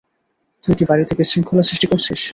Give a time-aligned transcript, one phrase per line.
[0.63, 2.21] তুই কি বাড়িতে বিশৃঙ্খলা সৃষ্টি করছিস?